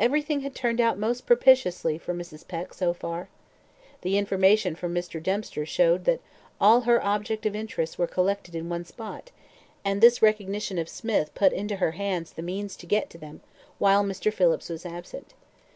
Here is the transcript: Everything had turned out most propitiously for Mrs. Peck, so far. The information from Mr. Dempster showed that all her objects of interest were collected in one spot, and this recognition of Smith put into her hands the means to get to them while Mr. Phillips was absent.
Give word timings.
Everything 0.00 0.40
had 0.40 0.52
turned 0.52 0.80
out 0.80 0.98
most 0.98 1.26
propitiously 1.26 1.96
for 1.96 2.12
Mrs. 2.12 2.44
Peck, 2.48 2.74
so 2.74 2.92
far. 2.92 3.28
The 4.00 4.18
information 4.18 4.74
from 4.74 4.92
Mr. 4.92 5.22
Dempster 5.22 5.64
showed 5.64 6.06
that 6.06 6.18
all 6.60 6.80
her 6.80 7.00
objects 7.00 7.46
of 7.46 7.54
interest 7.54 7.96
were 7.96 8.08
collected 8.08 8.56
in 8.56 8.68
one 8.68 8.84
spot, 8.84 9.30
and 9.84 10.00
this 10.00 10.20
recognition 10.20 10.76
of 10.76 10.88
Smith 10.88 11.32
put 11.36 11.52
into 11.52 11.76
her 11.76 11.92
hands 11.92 12.32
the 12.32 12.42
means 12.42 12.74
to 12.74 12.86
get 12.86 13.08
to 13.10 13.18
them 13.18 13.42
while 13.78 14.02
Mr. 14.02 14.32
Phillips 14.32 14.68
was 14.68 14.84
absent. 14.84 15.34